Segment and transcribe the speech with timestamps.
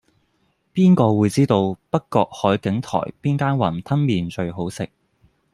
[0.73, 4.89] 邊個會知道北角海景台邊間雲吞麵最好食